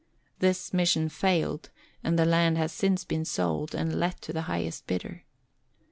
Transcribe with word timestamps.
This 0.39 0.73
mission 0.73 1.09
failed, 1.09 1.69
and 2.03 2.17
the 2.17 2.25
land 2.25 2.57
has 2.57 2.71
since 2.71 3.05
been 3.05 3.23
sold, 3.23 3.75
and 3.75 3.93
let 3.99 4.19
to 4.23 4.33
the 4.33 4.41
highest 4.49 4.87
bidder. 4.87 5.25